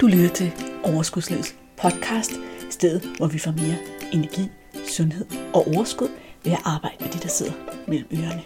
Du 0.00 0.06
lytter 0.06 0.28
til 0.28 0.52
Overskudslivets 0.84 1.56
podcast, 1.76 2.32
stedet 2.70 3.16
hvor 3.16 3.26
vi 3.26 3.38
får 3.38 3.50
mere 3.50 3.76
energi, 4.12 4.48
sundhed 4.88 5.26
og 5.54 5.66
overskud 5.66 6.08
ved 6.44 6.52
at 6.52 6.58
arbejde 6.64 6.96
med 7.00 7.08
de, 7.08 7.18
der 7.18 7.28
sidder 7.28 7.52
mellem 7.88 8.08
ørerne. 8.12 8.42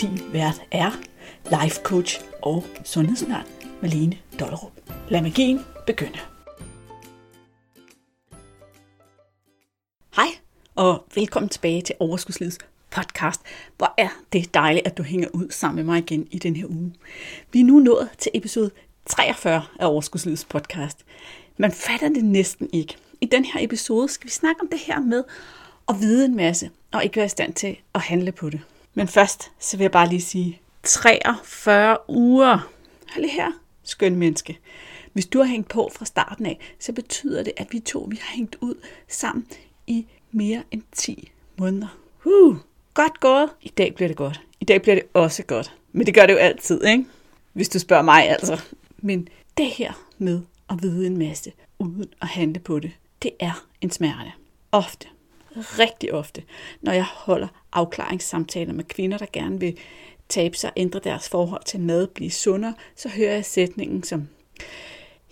Din 0.00 0.32
vært 0.32 0.62
er 0.70 0.90
life 1.44 1.80
coach 1.82 2.20
og 2.42 2.64
sundhedsundern 2.84 3.46
Malene 3.82 4.18
Dollerup. 4.40 4.72
Lad 5.08 5.22
magien 5.22 5.60
begynde. 5.86 6.18
Hej 10.16 10.28
og 10.74 11.04
velkommen 11.14 11.48
tilbage 11.48 11.82
til 11.82 11.94
Overskudslivets 12.00 12.58
podcast. 12.90 13.40
Hvor 13.76 13.94
er 13.98 14.08
det 14.32 14.54
dejligt, 14.54 14.86
at 14.86 14.98
du 14.98 15.02
hænger 15.02 15.28
ud 15.34 15.50
sammen 15.50 15.76
med 15.76 15.84
mig 15.84 15.98
igen 15.98 16.28
i 16.30 16.38
den 16.38 16.56
her 16.56 16.66
uge. 16.66 16.92
Vi 17.52 17.60
er 17.60 17.64
nu 17.64 17.78
nået 17.78 18.08
til 18.18 18.30
episode 18.34 18.70
43 19.10 19.62
af 19.80 19.86
Overskudslivets 19.86 20.44
podcast. 20.44 20.98
Man 21.56 21.72
fatter 21.72 22.08
det 22.08 22.24
næsten 22.24 22.70
ikke. 22.72 22.96
I 23.20 23.26
den 23.26 23.44
her 23.44 23.64
episode 23.64 24.08
skal 24.08 24.26
vi 24.26 24.32
snakke 24.32 24.60
om 24.60 24.68
det 24.68 24.78
her 24.78 25.00
med 25.00 25.24
at 25.88 26.00
vide 26.00 26.24
en 26.24 26.36
masse, 26.36 26.70
og 26.92 27.04
ikke 27.04 27.16
være 27.16 27.26
i 27.26 27.28
stand 27.28 27.54
til 27.54 27.76
at 27.94 28.00
handle 28.00 28.32
på 28.32 28.50
det. 28.50 28.60
Men 28.94 29.08
først, 29.08 29.50
så 29.58 29.76
vil 29.76 29.84
jeg 29.84 29.90
bare 29.90 30.08
lige 30.08 30.20
sige, 30.20 30.60
43 30.82 31.96
uger. 32.08 32.68
Hold 33.12 33.24
lige 33.24 33.32
her, 33.32 33.52
skøn 33.82 34.16
menneske. 34.16 34.58
Hvis 35.12 35.26
du 35.26 35.38
har 35.38 35.46
hængt 35.46 35.68
på 35.68 35.90
fra 35.94 36.04
starten 36.04 36.46
af, 36.46 36.58
så 36.78 36.92
betyder 36.92 37.42
det, 37.42 37.52
at 37.56 37.66
vi 37.70 37.80
to 37.80 38.06
vi 38.10 38.16
har 38.22 38.36
hængt 38.36 38.56
ud 38.60 38.74
sammen 39.08 39.46
i 39.86 40.06
mere 40.32 40.62
end 40.70 40.82
10 40.92 41.30
måneder. 41.56 41.98
Uh, 42.24 42.56
godt 42.94 43.20
gået. 43.20 43.50
I 43.62 43.68
dag 43.68 43.94
bliver 43.94 44.08
det 44.08 44.16
godt. 44.16 44.40
I 44.60 44.64
dag 44.64 44.82
bliver 44.82 44.94
det 44.94 45.04
også 45.14 45.42
godt. 45.42 45.74
Men 45.92 46.06
det 46.06 46.14
gør 46.14 46.26
det 46.26 46.32
jo 46.32 46.38
altid, 46.38 46.84
ikke? 46.84 47.04
Hvis 47.52 47.68
du 47.68 47.78
spørger 47.78 48.02
mig 48.02 48.28
altså. 48.28 48.60
Men 49.00 49.28
det 49.56 49.66
her 49.66 50.06
med 50.18 50.40
at 50.70 50.82
vide 50.82 51.06
en 51.06 51.18
masse 51.18 51.52
uden 51.78 52.12
at 52.22 52.28
handle 52.28 52.60
på 52.60 52.78
det, 52.78 52.90
det 53.22 53.30
er 53.40 53.66
en 53.80 53.90
smerte. 53.90 54.32
Ofte. 54.72 55.08
Rigtig 55.56 56.12
ofte. 56.14 56.42
Når 56.80 56.92
jeg 56.92 57.04
holder 57.04 57.48
afklaringssamtaler 57.72 58.72
med 58.72 58.84
kvinder, 58.84 59.18
der 59.18 59.26
gerne 59.32 59.60
vil 59.60 59.78
tabe 60.28 60.56
sig, 60.56 60.72
ændre 60.76 61.00
deres 61.04 61.28
forhold 61.28 61.64
til 61.64 61.80
mad, 61.80 62.06
blive 62.06 62.30
sundere, 62.30 62.74
så 62.96 63.08
hører 63.08 63.32
jeg 63.32 63.44
sætningen 63.44 64.02
som, 64.02 64.28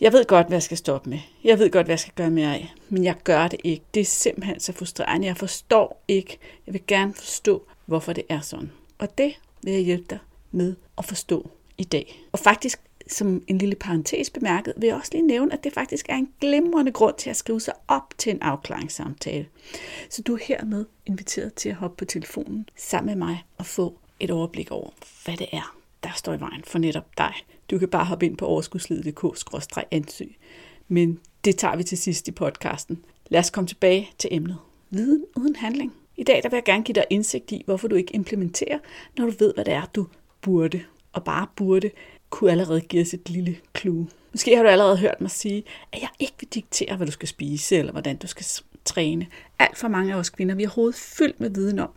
jeg 0.01 0.13
ved 0.13 0.25
godt, 0.25 0.47
hvad 0.47 0.57
jeg 0.57 0.63
skal 0.63 0.77
stoppe 0.77 1.11
med. 1.11 1.19
Jeg 1.45 1.59
ved 1.59 1.71
godt, 1.71 1.87
hvad 1.87 1.93
jeg 1.93 1.99
skal 1.99 2.15
gøre 2.17 2.31
mere 2.31 2.55
af. 2.55 2.75
Men 2.89 3.05
jeg 3.05 3.15
gør 3.25 3.49
det 3.49 3.61
ikke. 3.65 3.85
Det 3.95 4.01
er 4.01 4.05
simpelthen 4.05 4.61
så 4.61 4.73
frustrerende. 4.73 5.27
Jeg 5.27 5.37
forstår 5.37 6.05
ikke. 6.09 6.39
Jeg 6.67 6.75
vil 6.75 6.83
gerne 6.87 7.15
forstå, 7.15 7.67
hvorfor 7.87 8.13
det 8.13 8.25
er 8.29 8.41
sådan. 8.41 8.73
Og 8.99 9.19
det 9.19 9.35
vil 9.63 9.73
jeg 9.73 9.83
hjælpe 9.83 10.07
dig 10.11 10.19
med 10.51 10.77
at 10.99 11.05
forstå 11.05 11.51
i 11.79 11.85
dag. 11.85 12.25
Og 12.33 12.39
faktisk 12.39 12.81
som 13.09 13.43
en 13.47 13.59
lille 13.59 13.75
parentes 13.75 14.31
bemærket, 14.31 14.75
vil 14.77 14.87
jeg 14.87 14.97
også 14.97 15.11
lige 15.13 15.27
nævne, 15.27 15.53
at 15.53 15.65
det 15.65 15.73
faktisk 15.73 16.07
er 16.09 16.17
en 16.17 16.29
glimrende 16.41 16.93
grund 16.93 17.15
til 17.19 17.31
at 17.31 17.37
skrive 17.37 17.61
sig 17.61 17.75
op 17.89 18.15
til 18.19 18.33
en 18.33 18.43
afklaringssamtale. 18.43 19.47
Så 20.11 20.23
du 20.23 20.35
er 20.35 20.39
hermed 20.43 20.85
inviteret 21.07 21.55
til 21.55 21.69
at 21.69 21.75
hoppe 21.75 21.97
på 21.97 22.05
telefonen 22.05 22.69
sammen 22.77 23.19
med 23.19 23.27
mig 23.27 23.45
og 23.59 23.67
få 23.67 23.99
et 24.21 24.31
overblik 24.31 24.71
over, 24.71 24.91
hvad 25.25 25.37
det 25.37 25.47
er, 25.53 25.77
der 26.03 26.11
står 26.17 26.35
i 26.35 26.41
vejen 26.41 26.63
for 26.65 26.79
netop 26.79 27.19
dig. 27.19 27.35
Du 27.71 27.79
kan 27.79 27.89
bare 27.89 28.05
hoppe 28.05 28.27
ind 28.27 28.37
på 28.37 28.47
overskudslivet.dk-ansøg. 28.47 30.39
Men 30.89 31.19
det 31.45 31.57
tager 31.57 31.77
vi 31.77 31.83
til 31.83 31.99
sidst 31.99 32.29
i 32.29 32.31
podcasten. 32.31 33.05
Lad 33.29 33.41
os 33.41 33.51
komme 33.51 33.69
tilbage 33.69 34.11
til 34.19 34.29
emnet. 34.33 34.57
Viden 34.91 35.25
uden 35.37 35.57
handling. 35.57 35.93
I 36.17 36.25
dag 36.25 36.43
der 36.43 36.49
vil 36.49 36.57
jeg 36.57 36.65
gerne 36.65 36.85
give 36.85 36.95
dig 36.95 37.05
indsigt 37.11 37.53
i, 37.53 37.63
hvorfor 37.65 37.89
du 37.89 37.95
ikke 37.95 38.15
implementerer, 38.15 38.79
når 39.17 39.25
du 39.25 39.33
ved, 39.39 39.55
hvad 39.55 39.65
det 39.65 39.75
er, 39.75 39.87
du 39.95 40.07
burde. 40.41 40.85
Og 41.13 41.25
bare 41.25 41.47
burde 41.57 41.91
kunne 42.31 42.51
allerede 42.51 42.81
give 42.81 43.03
os 43.03 43.15
et 43.15 43.31
lille 43.31 43.57
clue. 43.77 44.09
Måske 44.33 44.57
har 44.57 44.63
du 44.63 44.69
allerede 44.69 44.97
hørt 44.97 45.21
mig 45.21 45.31
sige, 45.31 45.65
at 45.93 46.01
jeg 46.01 46.09
ikke 46.19 46.35
vil 46.41 46.49
diktere, 46.49 46.97
hvad 46.97 47.07
du 47.07 47.13
skal 47.13 47.29
spise, 47.29 47.77
eller 47.77 47.93
hvordan 47.93 48.17
du 48.17 48.27
skal 48.27 48.47
træne. 48.85 49.27
Alt 49.59 49.77
for 49.79 49.89
mange 49.89 50.15
af 50.15 50.19
os 50.19 50.31
kvinder, 50.31 50.55
vi 50.55 50.63
har 50.63 50.71
hovedet 50.71 50.95
fyldt 50.95 51.41
med 51.41 51.51
viden 51.51 51.79
om, 51.79 51.91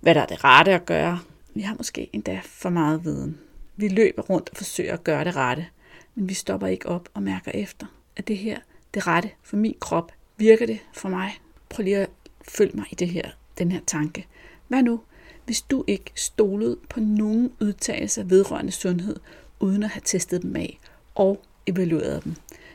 hvad 0.00 0.14
der 0.14 0.20
er 0.20 0.26
det 0.26 0.44
rette 0.44 0.72
at 0.72 0.86
gøre. 0.86 1.20
Vi 1.54 1.60
har 1.60 1.74
måske 1.74 2.10
endda 2.12 2.40
for 2.44 2.70
meget 2.70 3.04
viden. 3.04 3.38
Vi 3.76 3.88
løber 3.88 4.22
rundt 4.22 4.48
og 4.50 4.56
forsøger 4.56 4.92
at 4.92 5.04
gøre 5.04 5.24
det 5.24 5.36
rette, 5.36 5.66
men 6.14 6.28
vi 6.28 6.34
stopper 6.34 6.66
ikke 6.66 6.88
op 6.88 7.08
og 7.14 7.22
mærker 7.22 7.50
efter, 7.54 7.86
at 8.16 8.28
det 8.28 8.38
her 8.38 8.58
det 8.94 9.06
rette 9.06 9.30
for 9.42 9.56
min 9.56 9.76
krop. 9.80 10.12
Virker 10.36 10.66
det 10.66 10.78
for 10.92 11.08
mig? 11.08 11.40
Prøv 11.68 11.84
lige 11.84 11.96
at 11.96 12.10
følge 12.48 12.76
mig 12.76 12.86
i 12.90 12.94
det 12.94 13.08
her, 13.08 13.30
den 13.58 13.72
her 13.72 13.80
tanke. 13.86 14.26
Hvad 14.68 14.82
nu, 14.82 15.00
hvis 15.44 15.62
du 15.62 15.84
ikke 15.86 16.12
stolede 16.14 16.76
på 16.88 17.00
nogen 17.00 17.52
udtalelser 17.60 18.24
vedrørende 18.24 18.72
sundhed, 18.72 19.16
uden 19.60 19.82
at 19.82 19.90
have 19.90 20.02
testet 20.04 20.42
dem 20.42 20.56
af 20.56 20.78
og 21.14 21.44
evalueret 21.66 22.24
dem. 22.24 22.34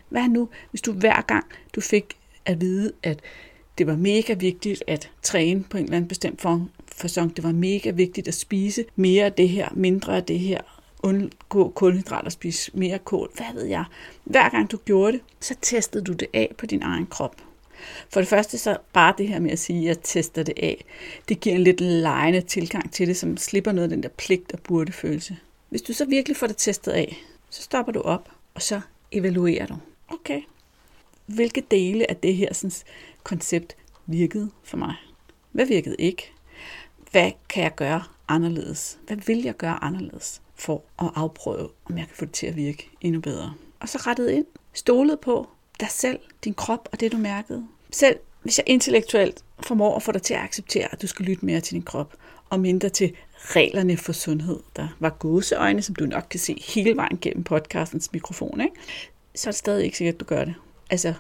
Hvad 0.10 0.30
nu, 0.30 0.50
hvis 0.70 0.82
du 0.82 0.92
hver 0.92 1.22
gang 1.22 1.46
du 1.76 1.82
fik 1.82 2.18
at 2.46 2.62
vide, 2.62 2.92
at 3.04 3.20
det 3.78 3.88
var 3.88 3.96
mega 3.96 4.34
vigtigt 4.34 4.84
at 4.88 5.12
træne 5.24 5.64
på 5.64 5.78
en 5.78 5.84
eller 5.84 5.98
anden 5.98 6.08
bestemt 6.08 6.42
form, 6.42 6.70
fasong, 6.88 7.36
det 7.36 7.44
var 7.44 7.52
mega 7.52 7.90
vigtigt 7.90 8.28
at 8.28 8.34
spise 8.34 8.86
mere 8.96 9.26
af 9.26 9.34
det 9.34 9.50
her, 9.50 9.70
mindre 9.74 10.16
af 10.16 10.24
det 10.24 10.40
her, 10.40 10.62
undgå 11.04 11.70
kulhydrater, 11.70 12.30
spise 12.30 12.72
mere 12.74 13.00
kål, 13.00 13.32
hvad 13.36 13.54
ved 13.54 13.66
jeg. 13.66 13.86
Hver 14.24 14.50
gang 14.50 14.72
du 14.72 14.78
gjorde 14.78 15.14
det, 15.14 15.22
så 15.40 15.56
testede 15.62 16.04
du 16.04 16.14
det 16.14 16.28
af 16.34 16.56
på 16.58 16.66
din 16.66 16.82
egen 16.82 17.06
krop. 17.06 17.36
For 18.10 18.20
det 18.20 18.28
første 18.28 18.58
så 18.58 18.78
bare 18.94 19.14
det 19.18 19.28
her 19.28 19.40
med 19.40 19.52
at 19.52 19.60
sige, 19.60 19.80
at 19.80 19.86
jeg 19.86 20.02
tester 20.04 20.44
det 20.44 20.54
af, 20.58 20.86
det 21.30 21.40
giver 21.40 21.56
en 21.56 21.62
lidt 21.62 21.82
lejende 21.82 22.42
tilgang 22.42 22.94
til 22.94 23.08
det, 23.08 23.18
som 23.18 23.38
slipper 23.38 23.72
noget 23.72 23.84
af 23.84 23.90
den 23.90 24.04
der 24.04 24.10
pligt 24.10 24.54
og 24.54 24.60
burde 24.60 24.92
følelse. 24.92 25.38
Hvis 25.76 25.82
du 25.82 25.94
så 25.94 26.06
virkelig 26.06 26.38
får 26.38 26.48
det 26.48 26.58
testet 26.58 26.92
af, 26.92 27.24
så 27.50 27.62
stopper 27.62 27.92
du 27.92 28.02
op, 28.02 28.30
og 28.54 28.62
så 28.62 28.82
evaluerer 29.12 29.66
du. 29.66 29.78
Okay, 30.08 30.42
hvilke 31.26 31.62
dele 31.72 32.10
af 32.10 32.18
det 32.18 32.36
her 32.36 32.54
sådan, 32.54 32.72
koncept 33.24 33.76
virkede 34.06 34.52
for 34.64 34.78
mig? 34.78 34.96
Hvad 35.52 35.66
virkede 35.66 35.96
ikke? 36.00 36.32
Hvad 37.12 37.32
kan 37.50 37.64
jeg 37.64 37.76
gøre 37.76 38.04
anderledes? 38.28 39.00
Hvad 39.08 39.18
vil 39.18 39.44
jeg 39.44 39.58
gøre 39.58 39.84
anderledes 39.84 40.42
for 40.56 40.84
at 41.00 41.12
afprøve, 41.16 41.70
om 41.86 41.98
jeg 41.98 42.08
kan 42.08 42.16
få 42.16 42.26
det 42.26 42.34
til 42.34 42.48
at 42.48 42.56
virke 42.56 42.90
endnu 43.02 43.22
bedre? 43.22 43.54
Og 43.80 43.90
så 43.90 43.98
rettet 43.98 44.30
ind. 44.30 44.46
Stolet 44.74 45.20
på 45.20 45.50
dig 45.80 45.90
selv, 45.90 46.20
din 46.44 46.54
krop 46.54 46.90
og 46.92 47.00
det, 47.00 47.12
du 47.12 47.18
mærkede. 47.18 47.68
Selv 47.92 48.20
hvis 48.46 48.58
jeg 48.58 48.64
intellektuelt 48.68 49.44
formår 49.60 49.96
at 49.96 50.04
få 50.04 50.12
dig 50.12 50.22
til 50.22 50.34
at 50.34 50.40
acceptere, 50.40 50.88
at 50.92 51.02
du 51.02 51.08
skal 51.08 51.26
lytte 51.26 51.46
mere 51.46 51.62
til 51.62 51.74
din 51.74 51.84
krop, 51.84 52.14
og 52.50 52.60
mindre 52.60 52.90
til 52.90 53.14
reglerne 53.36 53.98
for 53.98 54.14
sundhed, 54.14 54.60
der 54.76 54.88
var 55.00 55.10
gåseøjne, 55.10 55.82
som 55.82 55.96
du 55.96 56.06
nok 56.06 56.28
kan 56.30 56.40
se 56.40 56.64
hele 56.68 56.96
vejen 56.96 57.18
gennem 57.22 57.44
podcastens 57.44 58.14
mikrofon, 58.14 58.62
ikke? 58.62 58.76
så 59.36 59.50
er 59.50 59.52
det 59.52 59.58
stadig 59.58 59.86
ikke 59.86 59.98
sikkert, 59.98 60.14
at 60.16 60.20
du 60.20 60.26
gør 60.26 60.46
det. 60.46 60.56
Altså, 60.90 61.14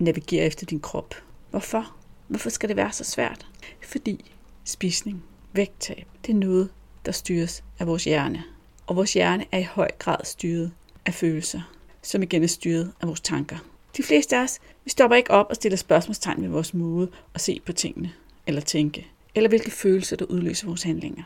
navigere 0.00 0.44
efter 0.44 0.66
din 0.66 0.80
krop. 0.80 1.14
Hvorfor? 1.50 1.96
Hvorfor 2.28 2.50
skal 2.50 2.68
det 2.68 2.76
være 2.76 2.92
så 2.92 3.04
svært? 3.04 3.46
Fordi 3.86 4.32
spisning, 4.64 5.24
vægttab, 5.52 6.06
det 6.26 6.32
er 6.32 6.36
noget, 6.36 6.70
der 7.06 7.12
styres 7.12 7.64
af 7.78 7.86
vores 7.86 8.04
hjerne. 8.04 8.42
Og 8.86 8.96
vores 8.96 9.12
hjerne 9.12 9.44
er 9.52 9.58
i 9.58 9.66
høj 9.70 9.90
grad 9.98 10.24
styret 10.24 10.72
af 11.06 11.14
følelser, 11.14 11.60
som 12.02 12.22
igen 12.22 12.42
er 12.42 12.46
styret 12.46 12.92
af 13.00 13.08
vores 13.08 13.20
tanker. 13.20 13.56
De 13.96 14.02
fleste 14.02 14.36
af 14.36 14.42
os, 14.42 14.58
vi 14.84 14.90
stopper 14.90 15.16
ikke 15.16 15.30
op 15.30 15.46
og 15.50 15.56
stiller 15.56 15.76
spørgsmålstegn 15.76 16.42
ved 16.42 16.48
vores 16.48 16.74
måde 16.74 17.08
at 17.34 17.40
se 17.40 17.60
på 17.66 17.72
tingene 17.72 18.12
eller 18.46 18.60
tænke, 18.60 19.06
eller 19.34 19.48
hvilke 19.48 19.70
følelser, 19.70 20.16
der 20.16 20.24
udløser 20.24 20.66
vores 20.66 20.82
handlinger. 20.82 21.22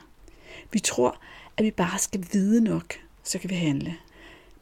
Vi 0.73 0.79
tror, 0.79 1.21
at 1.57 1.65
vi 1.65 1.71
bare 1.71 1.99
skal 1.99 2.25
vide 2.33 2.65
nok, 2.65 2.95
så 3.25 3.39
kan 3.39 3.51
vi 3.51 3.55
handle. 3.55 3.97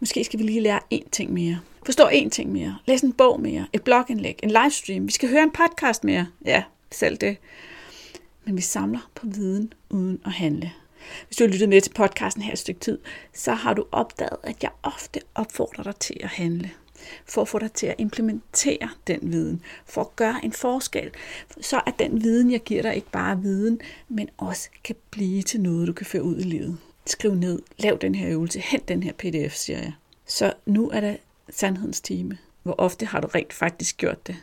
Måske 0.00 0.24
skal 0.24 0.38
vi 0.38 0.44
lige 0.44 0.60
lære 0.60 0.80
én 0.94 1.10
ting 1.10 1.32
mere. 1.32 1.60
Forstå 1.86 2.04
én 2.04 2.28
ting 2.28 2.52
mere. 2.52 2.78
Læse 2.86 3.06
en 3.06 3.12
bog 3.12 3.40
mere. 3.40 3.66
Et 3.72 3.82
blogindlæg. 3.82 4.40
En 4.42 4.50
livestream. 4.50 5.06
Vi 5.06 5.12
skal 5.12 5.28
høre 5.28 5.42
en 5.42 5.50
podcast 5.50 6.04
mere. 6.04 6.26
Ja, 6.44 6.62
selv 6.90 7.16
det. 7.16 7.36
Men 8.44 8.56
vi 8.56 8.62
samler 8.62 9.10
på 9.14 9.26
viden 9.26 9.72
uden 9.90 10.20
at 10.24 10.32
handle. 10.32 10.72
Hvis 11.26 11.36
du 11.36 11.44
har 11.44 11.48
lyttet 11.48 11.68
med 11.68 11.80
til 11.80 11.90
podcasten 11.90 12.42
her 12.42 12.52
et 12.52 12.58
stykke 12.58 12.80
tid, 12.80 12.98
så 13.32 13.54
har 13.54 13.74
du 13.74 13.84
opdaget, 13.92 14.36
at 14.42 14.62
jeg 14.62 14.70
ofte 14.82 15.20
opfordrer 15.34 15.82
dig 15.82 15.96
til 15.96 16.16
at 16.20 16.28
handle 16.28 16.70
for 17.26 17.42
at 17.42 17.48
få 17.48 17.58
dig 17.58 17.72
til 17.72 17.86
at 17.86 17.94
implementere 17.98 18.90
den 19.06 19.32
viden, 19.32 19.62
for 19.86 20.00
at 20.00 20.16
gøre 20.16 20.40
en 20.42 20.52
forskel, 20.52 21.10
så 21.60 21.80
at 21.86 21.94
den 21.98 22.24
viden, 22.24 22.50
jeg 22.50 22.60
giver 22.60 22.82
dig, 22.82 22.94
ikke 22.94 23.10
bare 23.10 23.30
er 23.30 23.36
viden, 23.36 23.80
men 24.08 24.28
også 24.36 24.68
kan 24.84 24.96
blive 25.10 25.42
til 25.42 25.60
noget, 25.60 25.88
du 25.88 25.92
kan 25.92 26.06
føre 26.06 26.22
ud 26.22 26.38
i 26.38 26.42
livet. 26.42 26.78
Skriv 27.06 27.34
ned, 27.34 27.62
lav 27.78 27.98
den 28.00 28.14
her 28.14 28.30
øvelse, 28.30 28.60
hent 28.60 28.88
den 28.88 29.02
her 29.02 29.12
pdf, 29.12 29.54
siger 29.54 29.78
jeg. 29.78 29.92
Så 30.26 30.52
nu 30.66 30.90
er 30.90 31.00
det 31.00 31.18
sandhedens 31.50 32.00
time. 32.00 32.38
Hvor 32.62 32.74
ofte 32.78 33.06
har 33.06 33.20
du 33.20 33.28
rent 33.34 33.52
faktisk 33.52 33.96
gjort 33.96 34.26
det? 34.26 34.36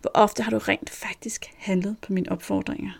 Hvor 0.00 0.10
ofte 0.14 0.42
har 0.42 0.50
du 0.50 0.58
rent 0.58 0.90
faktisk 0.90 1.50
handlet 1.56 1.96
på 2.02 2.12
mine 2.12 2.32
opfordringer? 2.32 2.90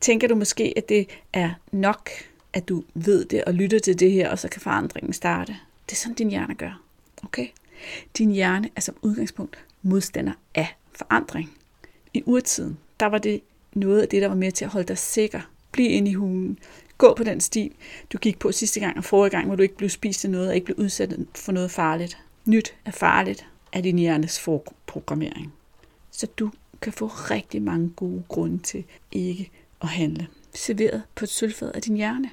Tænker 0.00 0.28
du 0.28 0.34
måske, 0.34 0.72
at 0.76 0.88
det 0.88 1.08
er 1.32 1.50
nok, 1.72 2.10
at 2.52 2.68
du 2.68 2.84
ved 2.94 3.24
det 3.24 3.44
og 3.44 3.54
lytter 3.54 3.78
til 3.78 4.00
det 4.00 4.12
her, 4.12 4.30
og 4.30 4.38
så 4.38 4.48
kan 4.48 4.60
forandringen 4.60 5.12
starte? 5.12 5.56
Det 5.86 5.92
er 5.92 5.96
sådan, 5.96 6.14
din 6.14 6.30
hjerne 6.30 6.54
gør. 6.54 6.82
Okay? 7.24 7.46
Din 8.18 8.30
hjerne 8.30 8.70
er 8.76 8.80
som 8.80 8.96
udgangspunkt 9.02 9.58
modstander 9.82 10.32
af 10.54 10.76
forandring. 10.92 11.50
I 12.14 12.22
urtiden, 12.26 12.78
der 13.00 13.06
var 13.06 13.18
det 13.18 13.40
noget 13.74 14.02
af 14.02 14.08
det, 14.08 14.22
der 14.22 14.28
var 14.28 14.34
med 14.34 14.52
til 14.52 14.64
at 14.64 14.70
holde 14.70 14.88
dig 14.88 14.98
sikker. 14.98 15.40
Bliv 15.72 15.90
inde 15.90 16.10
i 16.10 16.14
hulen. 16.14 16.58
Gå 16.98 17.14
på 17.14 17.24
den 17.24 17.40
sti, 17.40 17.76
du 18.12 18.18
gik 18.18 18.38
på 18.38 18.52
sidste 18.52 18.80
gang 18.80 18.96
og 18.96 19.04
forrige 19.04 19.30
gang, 19.30 19.46
hvor 19.46 19.56
du 19.56 19.62
ikke 19.62 19.76
blev 19.76 19.90
spist 19.90 20.24
af 20.24 20.30
noget 20.30 20.48
og 20.48 20.54
ikke 20.54 20.64
blev 20.64 20.78
udsat 20.78 21.14
for 21.34 21.52
noget 21.52 21.70
farligt. 21.70 22.18
Nyt 22.44 22.74
er 22.84 22.90
farligt. 22.90 23.46
af 23.72 23.82
din 23.82 23.98
hjernes 23.98 24.40
forprogrammering. 24.40 25.52
Så 26.10 26.26
du 26.26 26.50
kan 26.82 26.92
få 26.92 27.06
rigtig 27.06 27.62
mange 27.62 27.90
gode 27.96 28.22
grunde 28.28 28.58
til 28.58 28.84
ikke 29.12 29.50
at 29.82 29.88
handle. 29.88 30.26
Serveret 30.54 31.02
på 31.14 31.24
et 31.24 31.28
sølvfad 31.28 31.72
af 31.74 31.82
din 31.82 31.96
hjerne. 31.96 32.30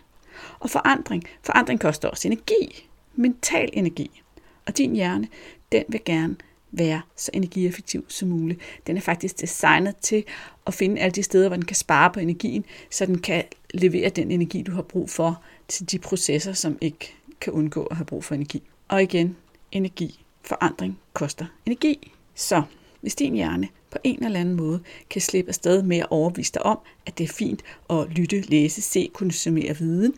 Og 0.60 0.70
forandring. 0.70 1.24
Forandring 1.44 1.80
koster 1.80 2.10
også 2.10 2.28
energi. 2.28 2.90
Mental 3.16 3.70
energi. 3.74 4.22
Og 4.66 4.78
din 4.78 4.96
hjerne, 4.96 5.28
den 5.72 5.84
vil 5.90 6.02
gerne 6.06 6.36
være 6.72 7.02
så 7.16 7.32
energieffektiv 7.34 8.06
som 8.08 8.30
muligt. 8.30 8.60
Den 8.88 8.98
er 8.98 9.02
faktisk 9.02 9.42
designet 9.42 9.96
til 9.98 10.24
at 10.68 10.74
finde 10.74 11.02
alle 11.02 11.12
de 11.12 11.24
steder, 11.24 11.48
hvor 11.48 11.56
den 11.56 11.66
kan 11.66 11.76
spare 11.76 12.12
på 12.12 12.20
energien, 12.20 12.66
så 12.92 13.06
den 13.06 13.20
kan 13.20 13.44
levere 13.74 14.10
den 14.10 14.32
energi, 14.32 14.62
du 14.62 14.72
har 14.72 14.82
brug 14.82 15.10
for 15.10 15.42
til 15.68 15.92
de 15.92 16.00
processer, 16.00 16.54
som 16.54 16.78
ikke 16.82 17.16
kan 17.42 17.54
undgå 17.54 17.84
at 17.84 17.98
have 17.98 18.06
brug 18.06 18.24
for 18.24 18.36
energi. 18.36 18.64
Og 18.88 19.04
igen, 19.04 19.36
energi, 19.72 20.24
forandring 20.42 21.00
koster 21.14 21.46
energi. 21.66 22.12
Så 22.36 22.64
hvis 23.02 23.16
din 23.16 23.34
hjerne 23.34 23.68
på 23.92 23.98
en 24.04 24.24
eller 24.24 24.40
anden 24.40 24.56
måde 24.56 24.80
kan 25.10 25.22
slippe 25.22 25.50
afsted 25.50 25.84
med 25.84 25.98
at 25.98 26.08
overbevise 26.10 26.54
dig 26.54 26.64
om, 26.64 26.80
at 27.06 27.18
det 27.18 27.24
er 27.24 27.34
fint 27.34 27.64
at 27.90 28.08
lytte, 28.10 28.42
læse, 28.42 28.82
se, 28.82 29.10
konsumere 29.14 29.78
viden, 29.78 30.14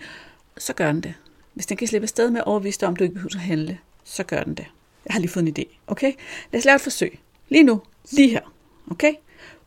så 0.58 0.74
gør 0.74 0.92
den 0.92 1.02
det. 1.02 1.14
Hvis 1.54 1.66
den 1.66 1.78
kan 1.78 1.88
slippe 1.88 2.06
afsted 2.06 2.30
med 2.30 2.40
at 2.40 2.48
overbevise 2.48 2.80
dig 2.80 2.88
om, 2.88 2.94
at 2.94 3.00
du 3.00 3.04
ikke 3.04 3.14
behøver 3.14 3.36
at 3.36 3.42
handle, 3.42 3.78
så 4.07 4.24
gør 4.24 4.44
den 4.44 4.54
det. 4.54 4.65
Jeg 5.06 5.13
har 5.13 5.19
lige 5.19 5.30
fået 5.30 5.48
en 5.48 5.56
idé, 5.59 5.77
okay? 5.88 6.13
Lad 6.51 6.59
os 6.59 6.65
lave 6.65 6.75
et 6.75 6.81
forsøg. 6.81 7.19
Lige 7.50 7.63
nu, 7.63 7.81
lige 8.12 8.30
her, 8.30 8.54
okay? 8.92 9.13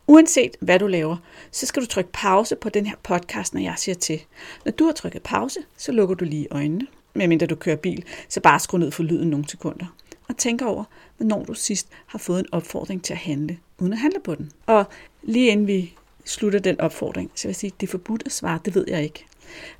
Uanset 0.07 0.57
hvad 0.61 0.79
du 0.79 0.87
laver, 0.87 1.17
så 1.51 1.65
skal 1.65 1.81
du 1.81 1.87
trykke 1.87 2.11
pause 2.13 2.55
på 2.55 2.69
den 2.69 2.85
her 2.85 2.95
podcast, 3.03 3.53
når 3.53 3.61
jeg 3.61 3.73
siger 3.77 3.95
til. 3.95 4.21
Når 4.65 4.71
du 4.71 4.85
har 4.85 4.91
trykket 4.91 5.23
pause, 5.23 5.59
så 5.77 5.91
lukker 5.91 6.15
du 6.15 6.25
lige 6.25 6.47
øjnene. 6.51 6.87
Medmindre 7.13 7.45
du 7.47 7.55
kører 7.55 7.75
bil, 7.75 8.03
så 8.29 8.41
bare 8.41 8.59
skru 8.59 8.77
ned 8.77 8.91
for 8.91 9.03
lyden 9.03 9.29
nogle 9.29 9.49
sekunder. 9.49 9.85
Og 10.29 10.37
tænk 10.37 10.61
over, 10.61 10.83
hvornår 11.17 11.43
du 11.45 11.53
sidst 11.53 11.87
har 12.05 12.19
fået 12.19 12.39
en 12.39 12.45
opfordring 12.51 13.03
til 13.03 13.13
at 13.13 13.19
handle, 13.19 13.57
uden 13.79 13.93
at 13.93 13.99
handle 13.99 14.19
på 14.23 14.35
den. 14.35 14.51
Og 14.65 14.85
lige 15.23 15.47
inden 15.47 15.67
vi 15.67 15.93
slutter 16.25 16.59
den 16.59 16.81
opfordring, 16.81 17.31
så 17.35 17.47
vil 17.47 17.49
jeg 17.49 17.55
sige, 17.55 17.71
at 17.75 17.81
det 17.81 17.87
er 17.87 17.91
forbudt 17.91 18.23
at 18.25 18.31
svare, 18.31 18.59
det 18.65 18.75
ved 18.75 18.85
jeg 18.87 19.03
ikke. 19.03 19.25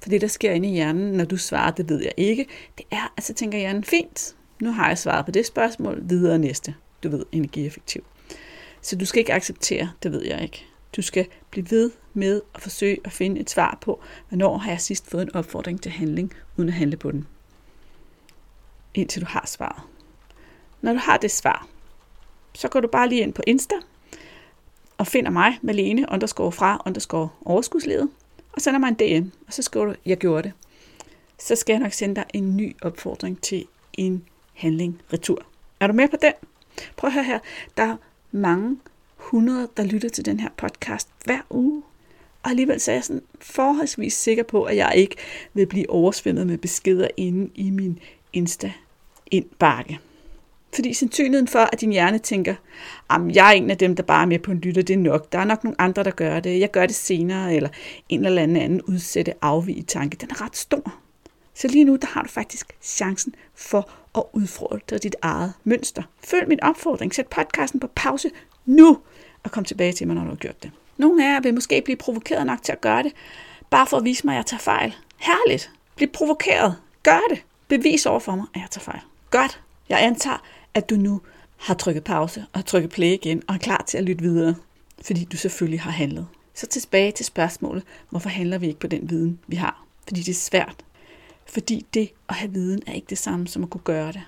For 0.01 0.09
det, 0.09 0.21
der 0.21 0.27
sker 0.27 0.51
inde 0.51 0.69
i 0.69 0.71
hjernen, 0.71 1.11
når 1.13 1.25
du 1.25 1.37
svarer, 1.37 1.71
det 1.71 1.89
ved 1.89 2.01
jeg 2.01 2.13
ikke, 2.17 2.47
det 2.77 2.85
er, 2.91 3.13
at 3.17 3.23
så 3.23 3.33
tænker 3.33 3.57
hjernen, 3.57 3.83
fint, 3.83 4.35
nu 4.61 4.71
har 4.71 4.87
jeg 4.87 4.97
svaret 4.97 5.25
på 5.25 5.31
det 5.31 5.45
spørgsmål, 5.45 5.99
videre 6.03 6.39
næste. 6.39 6.75
Du 7.03 7.09
ved, 7.09 7.25
energieffektiv. 7.31 8.03
Så 8.81 8.95
du 8.95 9.05
skal 9.05 9.19
ikke 9.19 9.33
acceptere, 9.33 9.91
det 10.03 10.11
ved 10.11 10.25
jeg 10.25 10.41
ikke. 10.41 10.65
Du 10.95 11.01
skal 11.01 11.27
blive 11.49 11.71
ved 11.71 11.91
med 12.13 12.41
at 12.55 12.61
forsøge 12.61 12.97
at 13.05 13.11
finde 13.11 13.41
et 13.41 13.49
svar 13.49 13.77
på, 13.81 14.01
hvornår 14.29 14.57
har 14.57 14.71
jeg 14.71 14.81
sidst 14.81 15.09
fået 15.09 15.21
en 15.21 15.35
opfordring 15.35 15.81
til 15.81 15.91
handling, 15.91 16.33
uden 16.57 16.69
at 16.69 16.75
handle 16.75 16.97
på 16.97 17.11
den. 17.11 17.27
Indtil 18.93 19.21
du 19.21 19.27
har 19.29 19.45
svaret. 19.47 19.81
Når 20.81 20.93
du 20.93 20.99
har 20.99 21.17
det 21.17 21.31
svar, 21.31 21.67
så 22.53 22.67
går 22.67 22.79
du 22.79 22.87
bare 22.87 23.09
lige 23.09 23.21
ind 23.21 23.33
på 23.33 23.41
Insta, 23.47 23.75
og 24.97 25.07
finder 25.07 25.31
mig, 25.31 25.59
Malene, 25.61 26.05
underscore 26.11 26.51
fra, 26.51 26.81
underscore 26.85 27.29
overskudsledet, 27.45 28.09
og 28.53 28.61
sender 28.61 28.79
mig 28.79 28.87
en 28.87 29.23
DM, 29.23 29.29
og 29.47 29.53
så 29.53 29.61
skriver 29.61 29.85
du, 29.85 29.95
jeg 30.05 30.17
gjorde 30.17 30.43
det. 30.43 30.51
Så 31.39 31.55
skal 31.55 31.73
jeg 31.73 31.79
nok 31.79 31.93
sende 31.93 32.15
dig 32.15 32.25
en 32.33 32.57
ny 32.57 32.75
opfordring 32.81 33.41
til 33.41 33.65
en 33.93 34.23
handling 34.61 35.01
retur. 35.13 35.45
Er 35.79 35.87
du 35.87 35.93
med 35.93 36.07
på 36.07 36.15
den? 36.21 36.33
Prøv 36.95 37.07
at 37.07 37.13
høre 37.13 37.23
her. 37.23 37.39
Der 37.77 37.83
er 37.83 37.95
mange 38.31 38.77
hundrede, 39.15 39.67
der 39.77 39.83
lytter 39.83 40.09
til 40.09 40.25
den 40.25 40.39
her 40.39 40.49
podcast 40.57 41.07
hver 41.25 41.39
uge. 41.49 41.83
Og 42.43 42.49
alligevel 42.49 42.79
så 42.79 42.91
er 42.91 42.95
jeg 42.95 43.03
sådan 43.03 43.21
forholdsvis 43.39 44.13
sikker 44.13 44.43
på, 44.43 44.63
at 44.63 44.75
jeg 44.75 44.93
ikke 44.95 45.15
vil 45.53 45.65
blive 45.65 45.89
oversvømmet 45.89 46.47
med 46.47 46.57
beskeder 46.57 47.07
inde 47.17 47.51
i 47.55 47.69
min 47.69 47.99
Insta-indbakke. 48.33 49.99
Fordi 50.75 50.93
sandsynligheden 50.93 51.47
for, 51.47 51.59
at 51.59 51.81
din 51.81 51.91
hjerne 51.91 52.17
tænker, 52.17 52.55
at 53.09 53.21
jeg 53.35 53.47
er 53.47 53.51
en 53.51 53.71
af 53.71 53.77
dem, 53.77 53.95
der 53.95 54.03
bare 54.03 54.21
er 54.21 54.27
med 54.27 54.39
på 54.39 54.51
en 54.51 54.59
lytter, 54.59 54.81
det 54.81 54.93
er 54.93 54.97
nok. 54.97 55.31
Der 55.31 55.39
er 55.39 55.45
nok 55.45 55.63
nogle 55.63 55.81
andre, 55.81 56.03
der 56.03 56.11
gør 56.11 56.39
det. 56.39 56.59
Jeg 56.59 56.71
gør 56.71 56.85
det 56.85 56.95
senere, 56.95 57.55
eller 57.55 57.69
en 58.09 58.25
eller 58.25 58.41
anden 58.41 58.57
anden 58.57 58.81
udsætte 58.81 59.33
afvige 59.41 59.83
tanke. 59.83 60.17
Den 60.17 60.29
er 60.31 60.45
ret 60.45 60.57
stor. 60.57 60.93
Så 61.53 61.67
lige 61.67 61.85
nu, 61.85 61.95
der 61.95 62.07
har 62.07 62.21
du 62.21 62.29
faktisk 62.29 62.67
chancen 62.81 63.35
for 63.55 63.89
og 64.13 64.29
udfordre 64.33 64.97
dit 64.97 65.15
eget 65.21 65.53
mønster. 65.63 66.03
Følg 66.23 66.47
min 66.47 66.63
opfordring. 66.63 67.15
Sæt 67.15 67.27
podcasten 67.27 67.79
på 67.79 67.87
pause 67.95 68.31
nu, 68.65 68.97
og 69.43 69.51
kom 69.51 69.65
tilbage 69.65 69.93
til 69.93 70.07
mig, 70.07 70.15
når 70.15 70.23
du 70.23 70.29
har 70.29 70.35
gjort 70.35 70.63
det. 70.63 70.71
Nogle 70.97 71.27
af 71.27 71.33
jer 71.33 71.39
vil 71.39 71.53
måske 71.53 71.81
blive 71.81 71.97
provokeret 71.97 72.45
nok 72.45 72.63
til 72.63 72.71
at 72.71 72.81
gøre 72.81 73.03
det, 73.03 73.11
bare 73.69 73.87
for 73.87 73.97
at 73.97 74.03
vise 74.03 74.25
mig, 74.25 74.33
at 74.33 74.37
jeg 74.37 74.45
tager 74.45 74.61
fejl. 74.61 74.95
Herligt. 75.17 75.71
Bliv 75.95 76.09
provokeret. 76.09 76.75
Gør 77.03 77.19
det. 77.29 77.43
Bevis 77.67 78.05
over 78.05 78.19
for 78.19 78.35
mig, 78.35 78.45
at 78.53 78.61
jeg 78.61 78.67
tager 78.71 78.83
fejl. 78.83 79.01
Godt. 79.29 79.61
Jeg 79.89 80.03
antager, 80.03 80.37
at 80.73 80.89
du 80.89 80.95
nu 80.95 81.21
har 81.57 81.73
trykket 81.73 82.03
pause 82.03 82.45
og 82.53 82.65
trykket 82.65 82.91
play 82.91 83.07
igen 83.07 83.43
og 83.47 83.55
er 83.55 83.59
klar 83.59 83.83
til 83.87 83.97
at 83.97 84.03
lytte 84.03 84.21
videre, 84.21 84.55
fordi 85.05 85.23
du 85.23 85.37
selvfølgelig 85.37 85.81
har 85.81 85.91
handlet. 85.91 86.27
Så 86.53 86.67
tilbage 86.67 87.11
til 87.11 87.25
spørgsmålet, 87.25 87.83
hvorfor 88.09 88.29
handler 88.29 88.57
vi 88.57 88.67
ikke 88.67 88.79
på 88.79 88.87
den 88.87 89.09
viden, 89.09 89.39
vi 89.47 89.55
har? 89.55 89.85
Fordi 90.07 90.21
det 90.21 90.31
er 90.31 90.35
svært. 90.35 90.75
Fordi 91.51 91.85
det 91.93 92.11
at 92.29 92.35
have 92.35 92.51
viden 92.51 92.81
er 92.87 92.93
ikke 92.93 93.07
det 93.09 93.17
samme 93.17 93.47
som 93.47 93.63
at 93.63 93.69
kunne 93.69 93.81
gøre 93.83 94.11
det. 94.11 94.21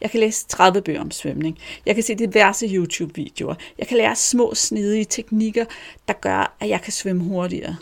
Jeg 0.00 0.10
kan 0.10 0.20
læse 0.20 0.46
30 0.46 0.82
bøger 0.82 1.00
om 1.00 1.10
svømning. 1.10 1.58
Jeg 1.86 1.94
kan 1.94 2.04
se 2.04 2.14
diverse 2.14 2.66
YouTube-videoer. 2.66 3.54
Jeg 3.78 3.86
kan 3.86 3.96
lære 3.96 4.16
små, 4.16 4.54
snedige 4.54 5.04
teknikker, 5.04 5.64
der 6.08 6.14
gør, 6.14 6.56
at 6.60 6.68
jeg 6.68 6.82
kan 6.82 6.92
svømme 6.92 7.24
hurtigere. 7.24 7.76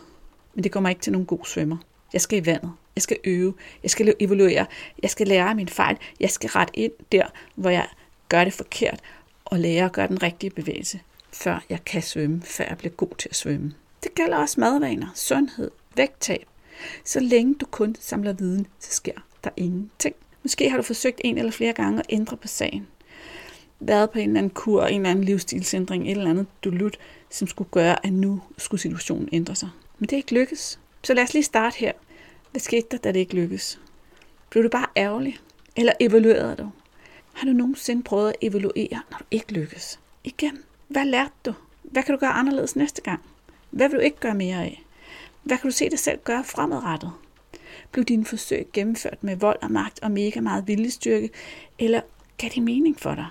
Men 0.54 0.64
det 0.64 0.72
kommer 0.72 0.88
ikke 0.90 1.00
til 1.00 1.12
nogen 1.12 1.26
god 1.26 1.44
svømmer. 1.44 1.76
Jeg 2.12 2.20
skal 2.20 2.38
i 2.38 2.46
vandet. 2.46 2.72
Jeg 2.94 3.02
skal 3.02 3.16
øve. 3.24 3.54
Jeg 3.82 3.90
skal 3.90 4.14
evaluere. 4.20 4.66
Jeg 5.02 5.10
skal 5.10 5.28
lære 5.28 5.54
min 5.54 5.68
fejl. 5.68 5.96
Jeg 6.20 6.30
skal 6.30 6.50
rette 6.50 6.78
ind 6.78 6.92
der, 7.12 7.26
hvor 7.54 7.70
jeg 7.70 7.86
gør 8.28 8.44
det 8.44 8.52
forkert, 8.52 9.00
og 9.44 9.58
lære 9.58 9.84
at 9.84 9.92
gøre 9.92 10.08
den 10.08 10.22
rigtige 10.22 10.50
bevægelse, 10.50 11.00
før 11.32 11.64
jeg 11.68 11.84
kan 11.84 12.02
svømme, 12.02 12.42
før 12.42 12.64
jeg 12.68 12.78
bliver 12.78 12.92
god 12.92 13.16
til 13.18 13.28
at 13.28 13.36
svømme. 13.36 13.74
Det 14.02 14.14
gælder 14.14 14.36
også 14.36 14.60
madvaner, 14.60 15.06
sundhed, 15.14 15.70
vægttab. 15.96 16.46
Så 17.04 17.20
længe 17.20 17.54
du 17.54 17.66
kun 17.66 17.96
samler 18.00 18.32
viden, 18.32 18.66
så 18.78 18.92
sker 18.92 19.12
der 19.44 19.50
ingenting. 19.56 20.14
Måske 20.42 20.70
har 20.70 20.76
du 20.76 20.82
forsøgt 20.82 21.20
en 21.24 21.38
eller 21.38 21.52
flere 21.52 21.72
gange 21.72 21.98
at 21.98 22.06
ændre 22.08 22.36
på 22.36 22.48
sagen. 22.48 22.86
Været 23.80 24.10
på 24.10 24.18
en 24.18 24.28
eller 24.28 24.38
anden 24.38 24.50
kur, 24.50 24.82
en 24.82 25.00
eller 25.00 25.10
anden 25.10 25.24
livsstilsændring, 25.24 26.04
et 26.04 26.10
eller 26.10 26.30
andet 26.30 26.46
lut, 26.64 26.98
som 27.30 27.48
skulle 27.48 27.70
gøre, 27.70 28.06
at 28.06 28.12
nu 28.12 28.42
skulle 28.58 28.80
situationen 28.80 29.28
ændre 29.32 29.54
sig. 29.54 29.68
Men 29.98 30.08
det 30.08 30.12
er 30.12 30.16
ikke 30.16 30.34
lykkes. 30.34 30.80
Så 31.02 31.14
lad 31.14 31.22
os 31.22 31.34
lige 31.34 31.42
starte 31.42 31.78
her. 31.78 31.92
Hvad 32.50 32.60
skete 32.60 32.86
der, 32.90 32.96
da 32.96 33.12
det 33.12 33.20
ikke 33.20 33.34
lykkedes? 33.34 33.80
Blev 34.50 34.64
du 34.64 34.68
bare 34.68 34.86
ærgerlig? 34.96 35.38
Eller 35.76 35.92
evaluerede 36.00 36.56
du? 36.56 36.70
Har 37.32 37.46
du 37.46 37.52
nogensinde 37.52 38.02
prøvet 38.02 38.28
at 38.28 38.36
evaluere, 38.40 39.02
når 39.10 39.18
du 39.18 39.24
ikke 39.30 39.52
lykkes? 39.52 40.00
Igen, 40.24 40.58
hvad 40.88 41.04
lærte 41.04 41.32
du? 41.46 41.54
Hvad 41.82 42.02
kan 42.02 42.14
du 42.14 42.18
gøre 42.18 42.30
anderledes 42.30 42.76
næste 42.76 43.02
gang? 43.02 43.20
Hvad 43.70 43.88
vil 43.88 43.96
du 43.96 44.02
ikke 44.02 44.20
gøre 44.20 44.34
mere 44.34 44.56
af? 44.56 44.85
Hvad 45.46 45.58
kan 45.58 45.70
du 45.70 45.76
se 45.76 45.90
dig 45.90 45.98
selv 45.98 46.18
gøre 46.24 46.44
fremadrettet? 46.44 47.12
Blev 47.92 48.04
dine 48.04 48.24
forsøg 48.24 48.66
gennemført 48.72 49.24
med 49.24 49.36
vold 49.36 49.58
og 49.62 49.70
magt 49.70 50.00
og 50.02 50.10
mega 50.10 50.40
meget 50.40 50.68
viljestyrke, 50.68 51.30
eller 51.78 52.00
gav 52.38 52.50
det 52.54 52.62
mening 52.62 53.00
for 53.00 53.14
dig? 53.14 53.26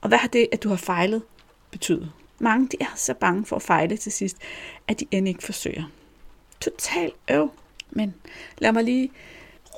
Og 0.00 0.08
hvad 0.08 0.18
har 0.18 0.28
det, 0.28 0.48
at 0.52 0.62
du 0.62 0.68
har 0.68 0.76
fejlet, 0.76 1.22
betydet? 1.70 2.12
Mange 2.38 2.68
de 2.68 2.76
er 2.80 2.92
så 2.96 3.14
bange 3.14 3.44
for 3.44 3.56
at 3.56 3.62
fejle 3.62 3.96
til 3.96 4.12
sidst, 4.12 4.36
at 4.88 5.00
de 5.00 5.06
end 5.10 5.28
ikke 5.28 5.42
forsøger. 5.42 5.84
Total 6.60 7.12
øv. 7.30 7.50
Men 7.90 8.14
lad 8.58 8.72
mig 8.72 8.84
lige 8.84 9.12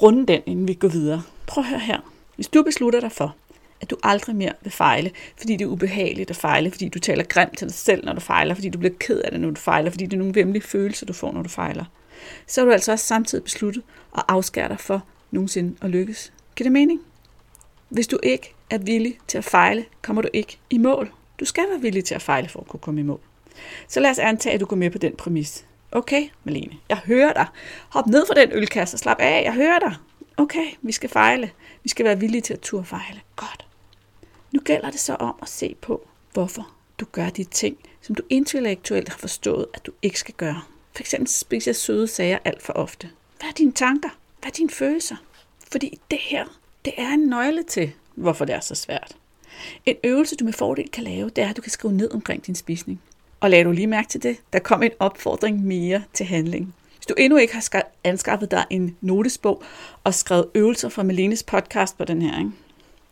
runde 0.02 0.26
den, 0.26 0.42
inden 0.46 0.68
vi 0.68 0.74
går 0.74 0.88
videre. 0.88 1.22
Prøv 1.46 1.64
at 1.64 1.70
høre 1.70 1.80
her. 1.80 2.00
Hvis 2.34 2.48
du 2.48 2.62
beslutter 2.62 3.00
dig 3.00 3.12
for, 3.12 3.36
at 3.84 3.90
du 3.90 3.96
aldrig 4.02 4.36
mere 4.36 4.52
vil 4.62 4.72
fejle, 4.72 5.10
fordi 5.36 5.56
det 5.56 5.64
er 5.64 5.68
ubehageligt 5.68 6.30
at 6.30 6.36
fejle, 6.36 6.70
fordi 6.70 6.88
du 6.88 6.98
taler 6.98 7.24
grimt 7.24 7.58
til 7.58 7.68
dig 7.68 7.74
selv, 7.74 8.04
når 8.04 8.12
du 8.12 8.20
fejler, 8.20 8.54
fordi 8.54 8.68
du 8.68 8.78
bliver 8.78 8.94
ked 9.00 9.20
af 9.20 9.30
det, 9.30 9.40
når 9.40 9.50
du 9.50 9.60
fejler, 9.60 9.90
fordi 9.90 10.04
det 10.04 10.12
er 10.12 10.18
nogle 10.18 10.34
vemmelige 10.34 10.62
følelser, 10.62 11.06
du 11.06 11.12
får, 11.12 11.32
når 11.32 11.42
du 11.42 11.48
fejler, 11.48 11.84
så 12.46 12.60
har 12.60 12.66
du 12.66 12.72
altså 12.72 12.92
også 12.92 13.06
samtidig 13.06 13.44
besluttet 13.44 13.82
at 14.16 14.22
afskære 14.28 14.68
dig 14.68 14.80
for 14.80 15.02
nogensinde 15.30 15.76
at 15.82 15.90
lykkes. 15.90 16.32
Giver 16.56 16.64
det 16.64 16.72
mening? 16.72 17.00
Hvis 17.88 18.06
du 18.06 18.18
ikke 18.22 18.54
er 18.70 18.78
villig 18.78 19.18
til 19.28 19.38
at 19.38 19.44
fejle, 19.44 19.84
kommer 20.02 20.22
du 20.22 20.28
ikke 20.32 20.58
i 20.70 20.78
mål. 20.78 21.12
Du 21.40 21.44
skal 21.44 21.64
være 21.70 21.80
villig 21.80 22.04
til 22.04 22.14
at 22.14 22.22
fejle 22.22 22.48
for 22.48 22.60
at 22.60 22.68
kunne 22.68 22.80
komme 22.80 23.00
i 23.00 23.04
mål. 23.04 23.20
Så 23.88 24.00
lad 24.00 24.10
os 24.10 24.18
antage, 24.18 24.54
at 24.54 24.60
du 24.60 24.66
går 24.66 24.76
med 24.76 24.90
på 24.90 24.98
den 24.98 25.16
præmis. 25.16 25.64
Okay, 25.92 26.28
Malene, 26.44 26.76
jeg 26.88 26.96
hører 26.96 27.32
dig. 27.32 27.46
Hop 27.88 28.06
ned 28.06 28.26
fra 28.26 28.40
den 28.40 28.48
ølkasse 28.52 28.94
og 28.94 28.98
slap 28.98 29.16
af. 29.20 29.44
Jeg 29.44 29.54
hører 29.54 29.78
dig. 29.78 29.94
Okay, 30.36 30.66
vi 30.82 30.92
skal 30.92 31.10
fejle. 31.10 31.50
Vi 31.82 31.88
skal 31.88 32.04
være 32.06 32.20
villige 32.20 32.40
til 32.40 32.54
at 32.54 32.60
turde 32.60 32.84
fejle. 32.84 33.20
Godt. 33.36 33.63
Nu 34.54 34.60
gælder 34.60 34.90
det 34.90 35.00
så 35.00 35.14
om 35.14 35.34
at 35.42 35.48
se 35.48 35.76
på, 35.80 36.08
hvorfor 36.32 36.70
du 37.00 37.06
gør 37.12 37.30
de 37.30 37.44
ting, 37.44 37.76
som 38.00 38.14
du 38.14 38.22
intellektuelt 38.30 39.08
har 39.08 39.18
forstået, 39.18 39.66
at 39.74 39.86
du 39.86 39.92
ikke 40.02 40.18
skal 40.18 40.34
gøre. 40.34 40.62
For 40.92 41.00
eksempel 41.00 41.28
spiser 41.28 41.70
jeg 41.70 41.76
søde 41.76 42.08
sager 42.08 42.38
alt 42.44 42.62
for 42.62 42.72
ofte. 42.72 43.10
Hvad 43.38 43.48
er 43.48 43.52
dine 43.52 43.72
tanker? 43.72 44.08
Hvad 44.40 44.50
er 44.50 44.54
dine 44.54 44.70
følelser? 44.70 45.16
Fordi 45.72 45.98
det 46.10 46.18
her, 46.20 46.58
det 46.84 46.92
er 46.96 47.08
en 47.08 47.20
nøgle 47.20 47.62
til, 47.62 47.92
hvorfor 48.14 48.44
det 48.44 48.54
er 48.54 48.60
så 48.60 48.74
svært. 48.74 49.16
En 49.86 49.96
øvelse, 50.04 50.36
du 50.36 50.44
med 50.44 50.52
fordel 50.52 50.90
kan 50.90 51.04
lave, 51.04 51.30
det 51.30 51.44
er, 51.44 51.48
at 51.48 51.56
du 51.56 51.62
kan 51.62 51.72
skrive 51.72 51.94
ned 51.94 52.10
omkring 52.10 52.46
din 52.46 52.54
spisning. 52.54 53.00
Og 53.40 53.50
lad 53.50 53.64
du 53.64 53.70
lige 53.70 53.86
mærke 53.86 54.08
til 54.08 54.22
det, 54.22 54.36
der 54.52 54.58
kom 54.58 54.82
en 54.82 54.92
opfordring 54.98 55.64
mere 55.64 56.02
til 56.12 56.26
handling. 56.26 56.74
Hvis 56.96 57.06
du 57.06 57.14
endnu 57.18 57.38
ikke 57.38 57.54
har 57.54 57.82
anskaffet 58.04 58.50
dig 58.50 58.64
en 58.70 58.96
notesbog 59.00 59.62
og 60.04 60.14
skrevet 60.14 60.48
øvelser 60.54 60.88
fra 60.88 61.02
Melenes 61.02 61.42
podcast 61.42 61.98
på 61.98 62.04
den 62.04 62.22
her, 62.22 62.38
ikke? 62.38 62.50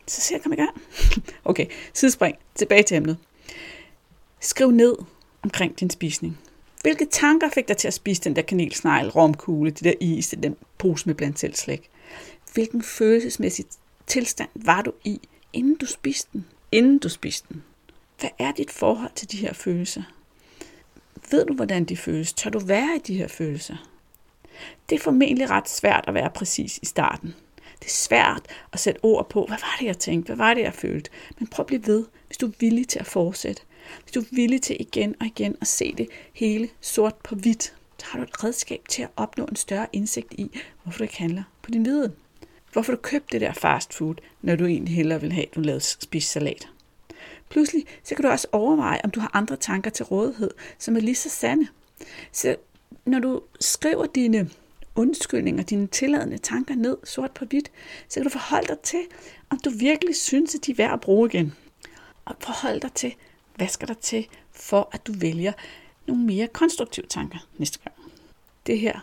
Så 0.07 0.21
ser 0.21 0.35
jeg 0.35 0.43
kom 0.43 0.53
i 0.53 0.55
gang. 0.55 0.81
Okay, 1.45 1.65
sidespring. 1.93 2.35
Tilbage 2.55 2.83
til 2.83 2.97
emnet. 2.97 3.17
Skriv 4.39 4.71
ned 4.71 4.95
omkring 5.43 5.79
din 5.79 5.89
spisning. 5.89 6.39
Hvilke 6.81 7.05
tanker 7.11 7.49
fik 7.49 7.67
dig 7.67 7.77
til 7.77 7.87
at 7.87 7.93
spise 7.93 8.21
den 8.21 8.35
der 8.35 8.41
kanelsnegl, 8.41 9.09
romkugle, 9.09 9.71
det 9.71 9.83
der 9.83 9.93
is, 9.99 10.35
den 10.43 10.55
pose 10.77 11.05
med 11.05 11.15
blandt 11.15 11.39
selv 11.39 11.55
slik? 11.55 11.89
Hvilken 12.53 12.81
følelsesmæssig 12.81 13.65
tilstand 14.07 14.49
var 14.55 14.81
du 14.81 14.91
i, 15.03 15.19
inden 15.53 15.75
du 15.75 15.85
spiste 15.85 16.29
den? 16.33 16.45
Inden 16.71 16.97
du 16.97 17.09
spiste 17.09 17.47
den. 17.53 17.63
Hvad 18.19 18.29
er 18.39 18.51
dit 18.51 18.71
forhold 18.71 19.11
til 19.15 19.31
de 19.31 19.37
her 19.37 19.53
følelser? 19.53 20.03
Ved 21.31 21.45
du, 21.45 21.53
hvordan 21.53 21.85
de 21.85 21.97
føles? 21.97 22.33
Tør 22.33 22.49
du 22.49 22.59
være 22.59 22.95
i 22.95 22.99
de 22.99 23.17
her 23.17 23.27
følelser? 23.27 23.89
Det 24.89 24.95
er 24.95 24.99
formentlig 24.99 25.49
ret 25.49 25.69
svært 25.69 26.03
at 26.07 26.13
være 26.13 26.29
præcis 26.29 26.79
i 26.81 26.85
starten. 26.85 27.35
Det 27.83 27.89
er 27.89 27.93
svært 27.93 28.41
at 28.71 28.79
sætte 28.79 28.99
ord 29.03 29.29
på, 29.29 29.45
hvad 29.45 29.57
var 29.57 29.75
det, 29.79 29.85
jeg 29.85 29.99
tænkte, 29.99 30.27
hvad 30.27 30.35
var 30.35 30.53
det, 30.53 30.61
jeg 30.61 30.73
følte. 30.73 31.09
Men 31.39 31.47
prøv 31.47 31.63
at 31.63 31.67
blive 31.67 31.87
ved, 31.87 32.05
hvis 32.27 32.37
du 32.37 32.47
er 32.47 32.51
villig 32.59 32.87
til 32.87 32.99
at 32.99 33.05
fortsætte. 33.05 33.61
Hvis 34.01 34.11
du 34.11 34.19
er 34.19 34.25
villig 34.31 34.61
til 34.61 34.77
igen 34.79 35.15
og 35.19 35.25
igen 35.25 35.55
at 35.61 35.67
se 35.67 35.93
det 35.97 36.07
hele 36.33 36.69
sort 36.81 37.15
på 37.15 37.35
hvidt, 37.35 37.73
så 37.97 38.05
har 38.05 38.19
du 38.19 38.23
et 38.23 38.43
redskab 38.43 38.81
til 38.89 39.03
at 39.03 39.09
opnå 39.15 39.45
en 39.45 39.55
større 39.55 39.87
indsigt 39.93 40.33
i, 40.33 40.59
hvorfor 40.83 40.97
du 40.97 41.03
ikke 41.03 41.17
handler 41.17 41.43
på 41.61 41.71
din 41.71 41.85
viden. 41.85 42.11
Hvorfor 42.73 42.91
du 42.91 42.97
købte 42.97 43.31
det 43.31 43.41
der 43.41 43.53
fast 43.53 43.93
food, 43.93 44.15
når 44.41 44.55
du 44.55 44.65
egentlig 44.65 44.95
hellere 44.95 45.21
vil 45.21 45.31
have, 45.31 45.45
at 45.45 45.55
du 45.55 45.59
lavede 45.59 45.81
spise 45.81 46.27
salat. 46.27 46.67
Pludselig 47.49 47.85
så 48.03 48.15
kan 48.15 48.23
du 48.23 48.29
også 48.29 48.47
overveje, 48.51 49.01
om 49.03 49.11
du 49.11 49.19
har 49.19 49.31
andre 49.33 49.55
tanker 49.55 49.91
til 49.91 50.05
rådighed, 50.05 50.51
som 50.77 50.95
er 50.95 50.99
lige 50.99 51.15
så 51.15 51.29
sande. 51.29 51.67
Så 52.31 52.55
når 53.05 53.19
du 53.19 53.41
skriver 53.59 54.05
dine 54.05 54.49
undskyldninger, 54.95 55.63
dine 55.63 55.87
tilladende 55.87 56.37
tanker 56.37 56.75
ned 56.75 56.97
sort 57.03 57.31
på 57.31 57.45
hvidt, 57.45 57.71
så 58.09 58.13
kan 58.13 58.23
du 58.23 58.29
forholde 58.29 58.67
dig 58.67 58.79
til, 58.79 59.01
om 59.49 59.59
du 59.59 59.69
virkelig 59.69 60.15
synes, 60.15 60.55
at 60.55 60.65
de 60.65 60.71
er 60.71 60.75
værd 60.75 60.93
at 60.93 61.01
bruge 61.01 61.29
igen. 61.29 61.53
Og 62.25 62.35
forholde 62.39 62.79
dig 62.79 62.93
til, 62.93 63.15
hvad 63.55 63.67
skal 63.67 63.87
der 63.87 63.93
til, 63.93 64.27
for 64.51 64.89
at 64.91 65.07
du 65.07 65.13
vælger 65.15 65.53
nogle 66.07 66.23
mere 66.23 66.47
konstruktive 66.47 67.05
tanker 67.05 67.37
næste 67.57 67.79
gang. 67.79 67.95
Det 68.65 68.79
her, 68.79 68.99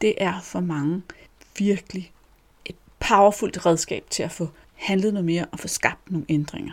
det 0.00 0.14
er 0.16 0.40
for 0.40 0.60
mange 0.60 1.02
virkelig 1.58 2.12
et 2.64 2.76
powerfult 3.00 3.66
redskab 3.66 4.10
til 4.10 4.22
at 4.22 4.32
få 4.32 4.48
handlet 4.74 5.12
noget 5.12 5.24
mere 5.24 5.46
og 5.52 5.60
få 5.60 5.68
skabt 5.68 6.10
nogle 6.10 6.26
ændringer. 6.28 6.72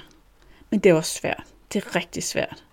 Men 0.70 0.80
det 0.80 0.89
er 0.89 0.94
også 0.94 1.13
svært. 1.13 1.44
Det 1.74 1.86
er 1.86 1.96
rigtig 1.96 2.24
svært. 2.24 2.66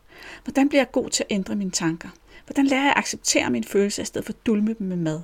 Hvordan 0.44 0.68
bliver 0.68 0.80
jeg 0.80 0.92
god 0.92 1.10
til 1.10 1.22
at 1.22 1.34
ændre 1.34 1.56
mine 1.56 1.70
tanker? 1.70 2.08
Hvordan 2.46 2.66
lærer 2.66 2.82
jeg 2.82 2.90
at 2.90 2.98
acceptere 2.98 3.50
mine 3.50 3.64
følelser 3.64 4.02
i 4.02 4.06
stedet 4.06 4.24
for 4.26 4.32
at 4.32 4.46
dulme 4.46 4.74
dem 4.78 4.86
med 4.86 4.96
mad? 4.96 5.20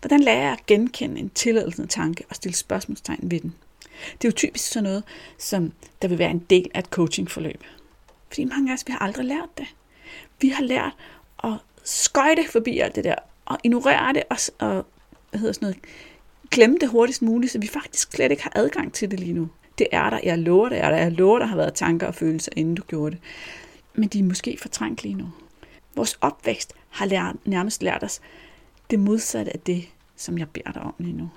Hvordan 0.00 0.20
lærer 0.20 0.42
jeg 0.42 0.52
at 0.52 0.66
genkende 0.66 1.20
en 1.20 1.30
tilladelsende 1.34 1.88
tanke 1.88 2.24
og 2.30 2.36
stille 2.36 2.56
spørgsmålstegn 2.56 3.30
ved 3.30 3.40
den? 3.40 3.54
Det 4.12 4.24
er 4.24 4.28
jo 4.28 4.36
typisk 4.36 4.72
sådan 4.72 4.84
noget, 4.84 5.04
som 5.38 5.72
der 6.02 6.08
vil 6.08 6.18
være 6.18 6.30
en 6.30 6.46
del 6.50 6.70
af 6.74 6.78
et 6.78 6.86
coachingforløb. 6.86 7.64
Fordi 8.28 8.44
mange 8.44 8.70
af 8.70 8.74
os, 8.74 8.84
vi 8.86 8.92
har 8.92 8.98
aldrig 8.98 9.26
lært 9.26 9.58
det. 9.58 9.66
Vi 10.40 10.48
har 10.48 10.62
lært 10.62 10.92
at 11.44 11.52
skøjte 11.84 12.44
forbi 12.50 12.78
alt 12.78 12.96
det 12.96 13.04
der, 13.04 13.14
og 13.44 13.58
ignorere 13.64 14.12
det, 14.12 14.22
og, 14.30 14.36
og 14.58 14.86
hvad 15.30 15.40
hedder 15.40 15.52
sådan 15.52 15.66
noget, 15.66 15.78
glemme 16.50 16.78
det 16.80 16.88
hurtigst 16.88 17.22
muligt, 17.22 17.52
så 17.52 17.58
vi 17.58 17.66
faktisk 17.66 18.12
slet 18.12 18.30
ikke 18.30 18.42
har 18.42 18.52
adgang 18.54 18.92
til 18.92 19.10
det 19.10 19.20
lige 19.20 19.32
nu. 19.32 19.48
Det 19.78 19.86
er 19.92 20.10
der, 20.10 20.20
jeg 20.22 20.38
lover 20.38 20.68
det 20.68 20.78
er 20.78 20.90
der, 20.90 20.96
jeg 20.96 21.12
lover, 21.12 21.38
der 21.38 21.46
har 21.46 21.56
været 21.56 21.74
tanker 21.74 22.06
og 22.06 22.14
følelser, 22.14 22.52
inden 22.56 22.74
du 22.74 22.82
gjorde 22.82 23.10
det. 23.10 23.20
Men 23.94 24.08
de 24.08 24.18
er 24.18 24.22
måske 24.22 24.58
fortrængt 24.60 25.02
lige 25.02 25.14
nu. 25.14 25.28
Vores 25.94 26.18
opvækst 26.20 26.72
har 26.88 27.06
lært, 27.06 27.36
nærmest 27.44 27.82
lært 27.82 28.02
os 28.02 28.20
det 28.92 29.00
modsatte 29.00 29.52
af 29.52 29.60
det, 29.60 29.88
som 30.16 30.38
jeg 30.38 30.48
beder 30.48 30.72
dig 30.72 30.82
om 30.82 30.94
lige 30.98 31.16
nu. 31.16 31.30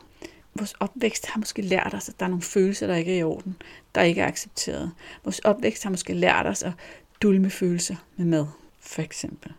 Vores 0.55 0.73
opvækst 0.79 1.25
har 1.25 1.39
måske 1.39 1.61
lært 1.61 1.93
os, 1.93 2.09
at 2.09 2.19
der 2.19 2.25
er 2.25 2.29
nogle 2.29 2.41
følelser, 2.41 2.87
der 2.87 2.95
ikke 2.95 3.13
er 3.13 3.17
i 3.17 3.23
orden, 3.23 3.55
der 3.95 4.01
ikke 4.01 4.21
er 4.21 4.27
accepteret. 4.27 4.91
Vores 5.23 5.39
opvækst 5.39 5.83
har 5.83 5.89
måske 5.89 6.13
lært 6.13 6.45
os 6.45 6.63
at 6.63 6.73
dulme 7.21 7.49
følelser 7.49 7.95
med 8.17 8.25
mad, 8.25 8.47
for 8.79 9.01
eksempel. 9.01 9.53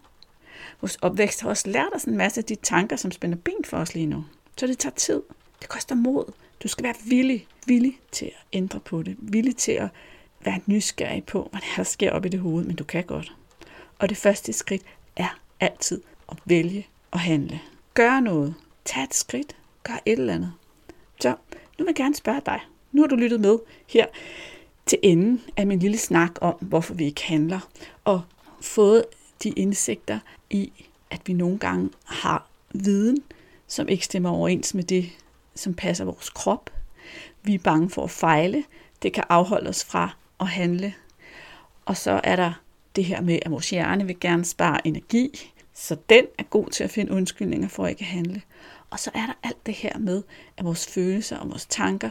Vores 0.81 0.97
opvækst 0.97 1.41
har 1.41 1.49
også 1.49 1.71
lært 1.71 1.89
os 1.95 2.05
en 2.05 2.17
masse 2.17 2.41
af 2.41 2.45
de 2.45 2.55
tanker, 2.55 2.97
som 2.97 3.11
spænder 3.11 3.37
ben 3.37 3.65
for 3.65 3.77
os 3.77 3.95
lige 3.95 4.07
nu. 4.07 4.25
Så 4.57 4.67
det 4.67 4.79
tager 4.79 4.95
tid. 4.95 5.23
Det 5.61 5.69
koster 5.69 5.95
mod. 5.95 6.33
Du 6.63 6.69
skal 6.69 6.85
være 6.85 6.95
villig, 7.05 7.47
villig 7.67 8.01
til 8.13 8.27
at 8.27 8.47
ændre 8.53 8.81
på 8.81 9.03
det. 9.03 9.17
Villig 9.19 9.57
til 9.57 9.73
at 9.73 9.89
være 10.45 10.61
nysgerrig 10.67 11.25
på, 11.25 11.49
hvad 11.51 11.61
der 11.77 11.83
sker 11.83 12.13
op 12.13 12.27
i 12.27 12.29
det 12.29 12.41
hoved, 12.41 12.65
men 12.65 12.77
du 12.77 12.85
kan 12.85 13.05
godt. 13.05 13.37
Og 13.99 14.09
det 14.09 14.17
første 14.17 14.53
skridt 14.53 14.83
er 15.17 15.39
altid 15.61 16.03
at 16.29 16.37
vælge 16.45 16.87
at 17.13 17.19
handle. 17.19 17.61
Gør 17.97 18.21
noget. 18.21 18.55
Tag 18.85 19.03
et 19.03 19.15
skridt. 19.15 19.57
Gør 19.83 19.99
et 20.07 20.19
eller 20.19 20.35
andet. 20.35 20.53
Så 21.21 21.29
nu 21.79 21.85
vil 21.85 21.87
jeg 21.87 21.95
gerne 21.95 22.15
spørge 22.15 22.41
dig. 22.47 22.61
Nu 22.93 23.03
har 23.03 23.09
du 23.09 23.17
lyttet 23.17 23.41
med 23.41 23.59
her 23.87 24.07
til 24.87 24.99
enden 25.03 25.43
af 25.57 25.67
min 25.67 25.79
lille 25.79 25.99
snak 25.99 26.31
om, 26.41 26.55
hvorfor 26.61 26.95
vi 26.95 27.05
ikke 27.05 27.25
handler, 27.25 27.61
og 28.05 28.23
fået 28.61 29.05
de 29.43 29.49
indsigter 29.49 30.19
i, 30.51 30.73
at 31.11 31.21
vi 31.27 31.33
nogle 31.33 31.59
gange 31.59 31.91
har 32.05 32.47
viden, 32.71 33.19
som 33.67 33.89
ikke 33.89 34.05
stemmer 34.05 34.31
overens 34.31 34.75
med 34.75 34.85
det, 34.85 35.11
som 35.55 35.75
passer 35.75 36.05
vores 36.05 36.31
krop. 36.31 36.71
Vi 37.43 37.55
er 37.55 37.59
bange 37.59 37.91
for 37.91 38.05
at 38.05 38.11
fejle. 38.11 38.65
Det 39.03 39.13
kan 39.13 39.25
afholde 39.29 39.69
os 39.69 39.85
fra 39.85 40.11
at 40.41 40.47
handle. 40.47 40.95
Og 41.85 41.97
så 41.97 42.21
er 42.25 42.37
der 42.37 42.53
det 42.97 43.05
her 43.05 43.21
med, 43.21 43.39
at 43.43 43.51
vores 43.51 43.71
hjerne 43.71 44.07
vil 44.07 44.21
gerne 44.21 44.45
spare 44.45 44.87
energi, 44.87 45.53
så 45.77 45.97
den 46.11 46.27
er 46.39 46.43
god 46.43 46.67
til 46.71 46.85
at 46.85 46.91
finde 46.91 47.13
undskyldninger 47.13 47.69
for 47.69 47.85
at 47.85 47.91
ikke 47.91 48.01
at 48.01 48.07
handle. 48.07 48.43
Og 48.91 48.99
så 48.99 49.11
er 49.15 49.27
der 49.27 49.33
alt 49.43 49.67
det 49.67 49.75
her 49.75 49.99
med, 49.99 50.23
at 50.57 50.65
vores 50.65 50.87
følelser 50.87 51.37
og 51.37 51.51
vores 51.51 51.67
tanker 51.67 52.11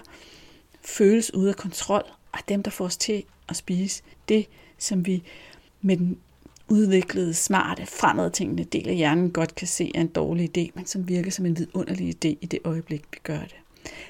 føles 0.81 1.34
ude 1.34 1.50
af 1.50 1.55
kontrol, 1.55 2.03
og 2.31 2.39
dem, 2.50 2.63
der 2.63 2.72
får 2.72 2.86
os 2.86 2.98
til 2.98 3.24
at 3.50 3.55
spise 3.55 4.03
det, 4.29 4.48
som 4.77 5.05
vi 5.05 5.24
med 5.81 5.98
den 5.98 6.17
udviklede, 6.67 7.34
smarte, 7.34 7.86
fremadtænkende 7.86 8.63
del 8.63 8.89
af 8.89 8.95
hjernen 8.95 9.31
godt 9.31 9.55
kan 9.55 9.67
se 9.67 9.91
er 9.95 10.01
en 10.01 10.07
dårlig 10.07 10.57
idé, 10.57 10.72
men 10.75 10.86
som 10.86 11.07
virker 11.07 11.31
som 11.31 11.45
en 11.45 11.57
vidunderlig 11.57 12.15
idé 12.15 12.38
i 12.41 12.45
det 12.45 12.60
øjeblik, 12.63 13.03
vi 13.12 13.19
gør 13.24 13.39
det. 13.39 13.55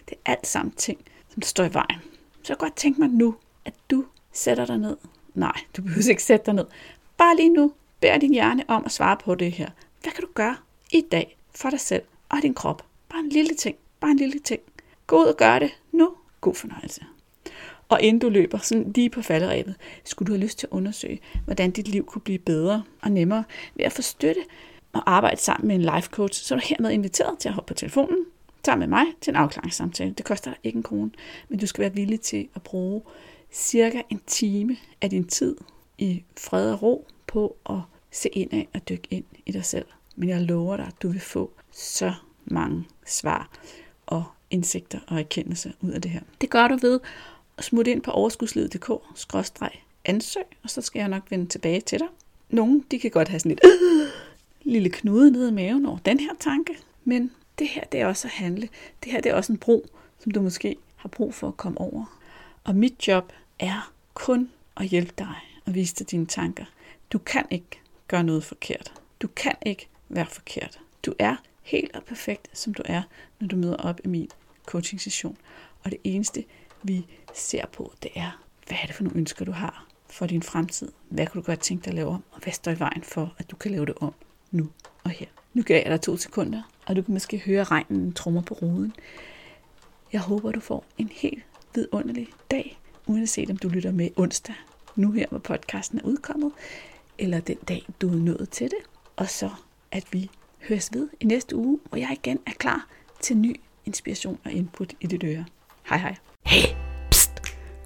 Det 0.09 0.17
er 0.25 0.31
alt 0.31 0.47
sammen 0.47 0.73
ting, 0.75 0.99
som 1.33 1.41
står 1.41 1.63
i 1.63 1.73
vejen. 1.73 1.99
Så 2.43 2.53
jeg 2.53 2.57
godt 2.57 2.75
tænke 2.75 3.01
mig 3.01 3.09
nu, 3.09 3.35
at 3.65 3.73
du 3.89 4.05
sætter 4.33 4.65
dig 4.65 4.77
ned. 4.77 4.97
Nej, 5.33 5.59
du 5.77 5.81
behøver 5.81 6.09
ikke 6.09 6.23
sætte 6.23 6.45
dig 6.45 6.53
ned. 6.53 6.65
Bare 7.17 7.35
lige 7.35 7.49
nu 7.49 7.73
beder 8.05 8.17
din 8.17 8.33
hjerne 8.33 8.63
om 8.67 8.85
at 8.85 8.91
svare 8.91 9.17
på 9.17 9.35
det 9.35 9.51
her. 9.51 9.69
Hvad 10.01 10.11
kan 10.11 10.21
du 10.21 10.27
gøre 10.33 10.55
i 10.91 11.01
dag 11.11 11.37
for 11.55 11.69
dig 11.69 11.79
selv 11.79 12.03
og 12.29 12.37
din 12.41 12.53
krop? 12.53 12.85
Bare 13.09 13.19
en 13.19 13.29
lille 13.29 13.53
ting. 13.55 13.75
Bare 13.99 14.11
en 14.11 14.17
lille 14.17 14.39
ting. 14.39 14.61
Gå 15.07 15.21
ud 15.21 15.25
og 15.25 15.37
gør 15.37 15.59
det 15.59 15.71
nu. 15.91 16.13
God 16.41 16.55
fornøjelse. 16.55 17.01
Og 17.89 18.01
inden 18.01 18.19
du 18.19 18.29
løber 18.29 18.57
sådan 18.57 18.91
lige 18.95 19.09
på 19.09 19.21
falderæbet, 19.21 19.75
skulle 20.03 20.27
du 20.27 20.33
have 20.33 20.43
lyst 20.43 20.59
til 20.59 20.67
at 20.67 20.71
undersøge, 20.71 21.19
hvordan 21.45 21.71
dit 21.71 21.87
liv 21.87 22.05
kunne 22.05 22.21
blive 22.21 22.39
bedre 22.39 22.83
og 23.01 23.11
nemmere 23.11 23.43
ved 23.75 23.85
at 23.85 23.91
få 23.91 24.01
støtte 24.01 24.41
og 24.93 25.11
arbejde 25.11 25.41
sammen 25.41 25.67
med 25.67 25.75
en 25.75 25.81
life 25.95 26.09
coach, 26.11 26.43
så 26.43 26.55
er 26.55 26.59
du 26.59 26.65
hermed 26.65 26.91
inviteret 26.91 27.39
til 27.39 27.49
at 27.49 27.55
hoppe 27.55 27.67
på 27.67 27.73
telefonen 27.73 28.25
sammen 28.65 28.89
med 28.89 28.97
mig 28.97 29.05
til 29.21 29.31
en 29.31 29.35
afklaringssamtale. 29.35 30.11
Det 30.11 30.25
koster 30.25 30.51
dig 30.51 30.59
ikke 30.63 30.77
en 30.77 30.83
krone, 30.83 31.11
men 31.49 31.59
du 31.59 31.67
skal 31.67 31.81
være 31.81 31.93
villig 31.93 32.21
til 32.21 32.47
at 32.55 32.61
bruge 32.61 33.01
cirka 33.51 34.01
en 34.09 34.21
time 34.27 34.77
af 35.01 35.09
din 35.09 35.27
tid 35.27 35.55
i 35.97 36.23
fred 36.37 36.71
og 36.71 36.81
ro 36.81 37.07
på 37.27 37.55
at 37.69 37.79
se 38.15 38.29
ind 38.29 38.53
af 38.53 38.67
og 38.73 38.89
dykke 38.89 39.07
ind 39.11 39.25
i 39.45 39.51
dig 39.51 39.65
selv. 39.65 39.85
Men 40.15 40.29
jeg 40.29 40.41
lover 40.41 40.77
dig, 40.77 40.85
at 40.85 41.01
du 41.01 41.09
vil 41.09 41.21
få 41.21 41.51
så 41.71 42.13
mange 42.45 42.85
svar 43.05 43.49
og 44.05 44.23
indsigter 44.49 44.99
og 45.07 45.19
erkendelser 45.19 45.71
ud 45.81 45.91
af 45.91 46.01
det 46.01 46.11
her. 46.11 46.21
Det 46.41 46.49
gør 46.49 46.67
du 46.67 46.77
ved 46.81 46.99
at 47.57 47.63
smutte 47.63 47.91
ind 47.91 48.01
på 48.01 48.11
overskudslivet.dk-ansøg, 48.11 50.43
og 50.63 50.69
så 50.69 50.81
skal 50.81 50.99
jeg 50.99 51.09
nok 51.09 51.23
vende 51.29 51.45
tilbage 51.45 51.81
til 51.81 51.99
dig. 51.99 52.07
Nogle, 52.49 52.83
de 52.91 52.99
kan 52.99 53.11
godt 53.11 53.27
have 53.27 53.39
sådan 53.39 53.51
et 53.51 53.59
øh, 53.63 54.07
lille 54.73 54.89
knude 54.89 55.31
nede 55.31 55.49
i 55.49 55.53
maven 55.53 55.85
over 55.85 55.97
den 55.97 56.19
her 56.19 56.31
tanke, 56.39 56.77
men 57.03 57.31
det 57.59 57.67
her, 57.67 57.83
det 57.83 57.99
er 57.99 58.07
også 58.07 58.27
at 58.27 58.31
handle. 58.31 58.69
Det 59.03 59.11
her, 59.11 59.21
det 59.21 59.29
er 59.29 59.35
også 59.35 59.53
en 59.53 59.57
bro, 59.57 59.85
som 60.19 60.31
du 60.31 60.41
måske 60.41 60.75
har 60.95 61.09
brug 61.09 61.33
for 61.33 61.47
at 61.47 61.57
komme 61.57 61.81
over. 61.81 62.19
Og 62.63 62.75
mit 62.75 63.07
job 63.07 63.33
er 63.59 63.91
kun 64.13 64.49
at 64.77 64.85
hjælpe 64.85 65.13
dig 65.17 65.35
og 65.65 65.75
vise 65.75 65.95
dig 65.95 66.11
dine 66.11 66.25
tanker. 66.25 66.65
Du 67.11 67.17
kan 67.17 67.45
ikke 67.51 67.79
gør 68.07 68.21
noget 68.21 68.43
forkert. 68.43 68.93
Du 69.21 69.27
kan 69.27 69.55
ikke 69.65 69.87
være 70.09 70.25
forkert. 70.25 70.79
Du 71.05 71.13
er 71.19 71.35
helt 71.61 71.95
og 71.95 72.03
perfekt, 72.03 72.57
som 72.57 72.73
du 72.73 72.83
er, 72.85 73.01
når 73.39 73.47
du 73.47 73.55
møder 73.55 73.77
op 73.77 73.99
i 74.03 74.07
min 74.07 74.29
coaching 74.65 75.01
session. 75.01 75.37
Og 75.83 75.91
det 75.91 75.99
eneste, 76.03 76.43
vi 76.83 77.05
ser 77.33 77.65
på, 77.65 77.93
det 78.03 78.11
er, 78.15 78.45
hvad 78.67 78.77
er 78.81 78.85
det 78.85 78.95
for 78.95 79.03
nogle 79.03 79.17
ønsker, 79.17 79.45
du 79.45 79.51
har 79.51 79.87
for 80.09 80.25
din 80.25 80.43
fremtid? 80.43 80.91
Hvad 81.09 81.27
kan 81.27 81.41
du 81.41 81.45
godt 81.45 81.59
tænke 81.59 81.83
dig 81.83 81.91
at 81.91 81.95
lave 81.95 82.09
om? 82.09 82.23
Og 82.31 82.39
hvad 82.39 82.53
står 82.53 82.71
i 82.71 82.79
vejen 82.79 83.03
for, 83.03 83.33
at 83.37 83.51
du 83.51 83.55
kan 83.55 83.71
lave 83.71 83.85
det 83.85 83.95
om 83.97 84.13
nu 84.51 84.69
og 85.03 85.09
her? 85.09 85.27
Nu 85.53 85.63
gav 85.63 85.81
jeg 85.83 85.91
dig 85.91 86.01
to 86.01 86.17
sekunder, 86.17 86.61
og 86.85 86.95
du 86.95 87.01
kan 87.01 87.13
måske 87.13 87.37
høre 87.37 87.63
regnen 87.63 88.13
trummer 88.13 88.41
på 88.41 88.53
ruden. 88.53 88.93
Jeg 90.13 90.21
håber, 90.21 90.51
du 90.51 90.59
får 90.59 90.85
en 90.97 91.09
helt 91.13 91.43
vidunderlig 91.75 92.27
dag, 92.51 92.79
uanset 93.05 93.49
om 93.49 93.57
du 93.57 93.67
lytter 93.69 93.91
med 93.91 94.09
onsdag, 94.15 94.55
nu 94.95 95.11
her, 95.11 95.25
hvor 95.29 95.39
podcasten 95.39 95.99
er 95.99 96.03
udkommet, 96.03 96.51
eller 97.19 97.39
den 97.39 97.57
dag, 97.67 97.87
du 98.01 98.09
er 98.09 98.15
nået 98.15 98.49
til 98.51 98.65
det. 98.65 98.77
Og 99.15 99.29
så, 99.29 99.49
at 99.91 100.03
vi 100.11 100.29
høres 100.67 100.89
ved 100.93 101.09
i 101.19 101.25
næste 101.25 101.55
uge, 101.55 101.79
hvor 101.89 101.97
jeg 101.97 102.17
igen 102.23 102.39
er 102.47 102.51
klar 102.51 102.87
til 103.21 103.37
ny 103.37 103.55
inspiration 103.85 104.39
og 104.45 104.51
input 104.51 104.93
i 105.01 105.07
dit 105.07 105.23
øre. 105.23 105.45
Hej 105.89 105.97
hej. 105.97 106.15
Hey, 106.45 106.75
pst, 107.11 107.31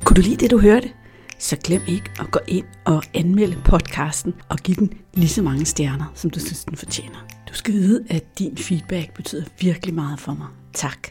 Kunne 0.05 0.15
du 0.15 0.21
lide 0.21 0.35
det, 0.35 0.51
du 0.51 0.59
hørte? 0.59 0.93
Så 1.39 1.57
glem 1.63 1.81
ikke 1.87 2.11
at 2.19 2.31
gå 2.31 2.39
ind 2.47 2.65
og 2.85 3.03
anmelde 3.13 3.61
podcasten 3.65 4.33
og 4.49 4.57
give 4.57 4.75
den 4.75 4.93
lige 5.13 5.29
så 5.29 5.41
mange 5.41 5.65
stjerner, 5.65 6.11
som 6.15 6.29
du 6.29 6.39
synes, 6.39 6.65
den 6.65 6.77
fortjener. 6.77 7.27
Du 7.49 7.53
skal 7.53 7.73
vide, 7.73 8.05
at 8.09 8.39
din 8.39 8.57
feedback 8.57 9.13
betyder 9.13 9.45
virkelig 9.59 9.95
meget 9.95 10.19
for 10.19 10.33
mig. 10.33 10.47
Tak. 10.73 11.09